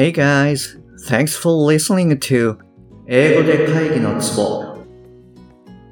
[0.00, 0.78] Hey guys,
[1.10, 2.56] thanks for listening to
[3.06, 4.78] 英語で会議のツボ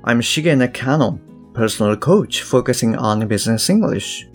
[0.03, 1.19] I'm Shige Nakano,
[1.53, 4.26] personal coach focusing on business English.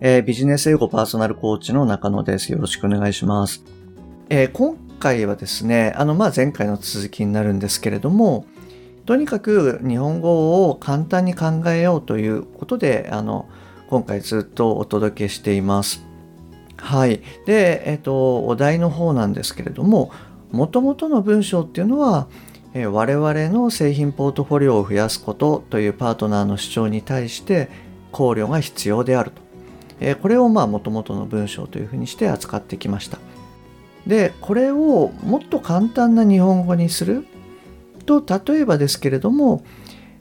[0.00, 2.50] えービジネス英語パーソナルコーチの中野です。
[2.52, 3.62] よろしくお願いします。
[4.30, 8.46] えー今回はですね、あの、まあ、前回の続きになるんですけれども、
[9.04, 13.46] とにかく日本語を簡単に考えようということで、あの、
[13.90, 16.11] 今回ずっとお届けしています。
[16.76, 17.22] はい。
[17.46, 20.10] で、えっ、と、お題の方なんですけれども、
[20.50, 22.28] もともとの文章っていうのは、
[22.74, 27.68] えー我々の製品ポートフォリオを増やすことというパートナーの主張に対して
[28.12, 29.42] 考慮が必要であると。
[30.00, 33.18] えーこれをまあ元々の文章というふうにして扱ってきました。
[34.06, 37.26] で、これをもっと簡単な日本語にする
[38.04, 39.64] と、例えばですけれども、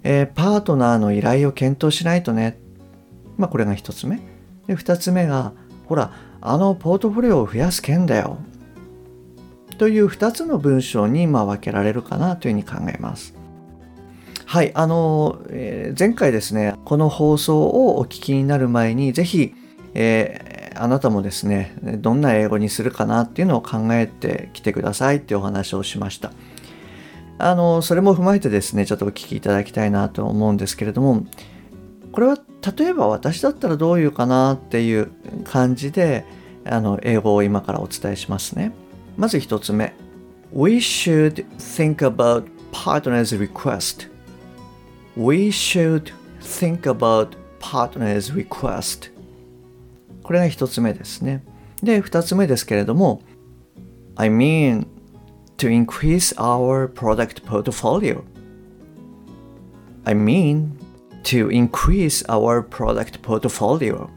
[0.03, 2.59] えーパートナーの依頼を検討しないとね。
[3.37, 4.19] まあこれが一つ目。
[4.67, 5.53] で、二つ目が、
[5.87, 8.39] ほら、あのポートフォリオを増やす件だよ。
[9.77, 13.35] という2つの文章にま分けられるかなというふうに考えます。
[14.45, 19.53] はい、あの、えー前回ですね、この放送をお聞きになる前に、ぜひ、
[19.93, 26.31] えーあなたもですね、どんな英語にするかなっていうのを考えてきてくださいっていうお話をしました。
[27.37, 31.25] あの、それも踏まえてですね、ちょっとお聞きいただきたいなと思うんですけれども、
[32.11, 32.37] これは
[32.77, 35.11] 例えば私だったらどういうかなっていう
[35.43, 36.25] 感じで、
[36.65, 38.71] あの、英語を今からお伝えしますね。
[39.17, 39.93] まず一つ目。
[40.53, 44.09] We should think about partner's request.
[45.15, 49.11] We should think about partner's request.
[50.23, 51.43] これが一つ目ですね。
[51.81, 53.21] で、二つ目ですけれども、
[54.15, 54.85] I mean
[55.57, 58.23] to increase our product portfolio.
[60.03, 60.71] I mean
[61.23, 64.09] to increase our product portfolio.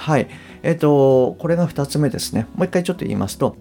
[0.00, 0.28] はい。
[0.62, 2.46] えっと、これが二つ目ですね。
[2.54, 3.54] もう一回ちょっと言いますと、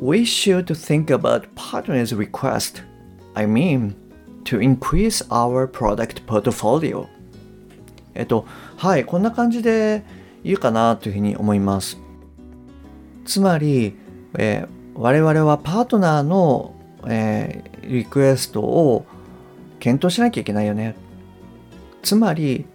[0.00, 2.84] We should think about partners' request.
[3.34, 3.94] I mean,
[4.44, 7.08] to increase our product portfolio.
[8.14, 10.04] えっと、はい、こんな感じで
[10.44, 11.98] 言うかなというふうに思います。
[13.24, 13.96] つまり、
[14.38, 16.74] えー我々はパートナーの、
[17.08, 19.04] えーリクエストを
[19.80, 20.94] 検討しなきゃいけないよね。
[22.02, 22.66] つまり、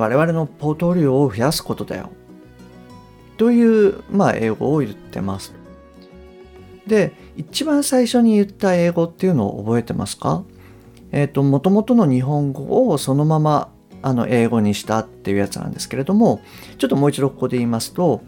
[0.00, 2.10] 我々のポートフォリオを増やすことだよ。
[3.36, 5.54] という、まあ、英語を言ってます。
[6.86, 10.42] で、一番最初に言った英語っていうのを覚えてますか？
[11.12, 13.70] えっ、と、もともとの日本語をそのまま
[14.02, 16.40] あの英語にしたっていうやつなんですけれども、
[16.78, 18.22] ちょっともう一度ここで言いますと、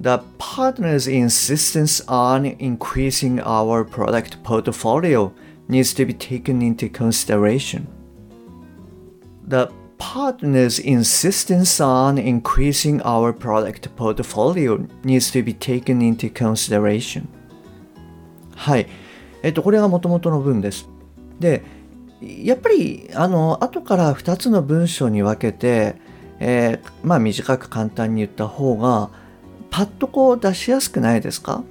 [0.00, 5.32] The partner's insistence on increasing our product portfolio
[5.68, 7.86] needs to be taken into consideration.
[9.48, 17.26] The partner's insistence on increasing our product portfolio needs to be taken into consideration.
[18.54, 18.86] はい。
[19.42, 20.88] えっと、これが元々の文です。
[21.38, 21.62] で、
[22.20, 25.96] やっぱり、あの、後から2つの文章に分けて、
[26.40, 29.10] えーまあ短く簡単に言った方が、
[29.70, 31.62] パッとこう出しやすくないですか？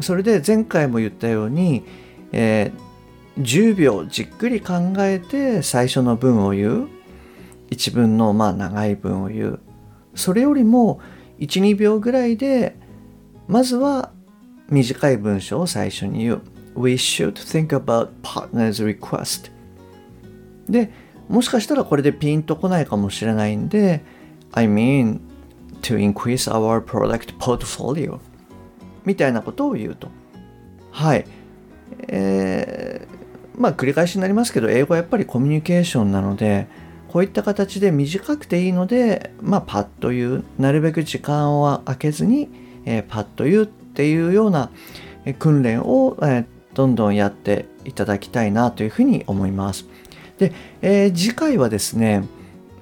[0.00, 1.84] それで前回も言ったように、
[2.32, 2.86] えー
[3.42, 6.88] 10秒じっくり考えて最初の文を言う。
[7.76, 9.60] 一文のまあ長い文を言う。
[10.14, 10.98] それよりも
[11.40, 12.74] 1、2秒ぐらいで、
[13.48, 14.12] まずは
[14.70, 16.42] 短い文章を最初に言う。
[16.74, 19.50] We should think about partner's request.
[20.68, 20.90] で、
[21.28, 24.02] もしかしたらこれでピンとこないかもしれないんで、
[24.52, 25.20] I mean
[25.82, 28.18] to increase our product portfolio
[29.04, 30.08] みたいなことを言うと。
[30.90, 31.26] はい。
[32.08, 33.16] えー
[33.58, 36.68] まあ繰り返しになりますけど、英語はやっぱりコミュニケーションなので、
[37.16, 42.50] こういった形で短くていいので、まあパッと言う、なるべく時間を空けずに、
[42.84, 44.68] えーパッと言うっていうような
[45.38, 46.44] 訓練を、えー
[46.74, 49.86] どんどんやっていただきたいなというふうに思います。
[50.36, 52.22] で、えー次回はですね、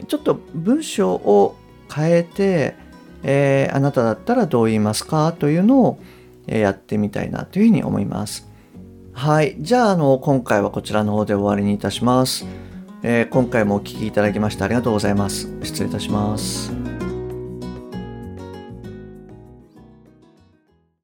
[0.08, 1.54] ちょっと文章を
[1.88, 2.74] 変えて、
[3.22, 6.00] えーあなただったらどう言いますかというのを
[6.48, 8.48] やってみたいなというふうに思います。
[9.12, 9.54] はい。
[9.60, 12.44] じゃあ、あの、今回はこちらの方で終わりにいたします。
[13.06, 15.46] えー今回もお聴きいただきましてありがとうございます。
[15.62, 16.83] 失礼いたします。